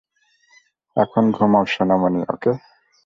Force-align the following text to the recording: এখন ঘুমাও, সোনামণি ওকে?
এখন 0.97 1.23
ঘুমাও, 1.31 1.63
সোনামণি 1.73 2.21
ওকে? 2.33 2.51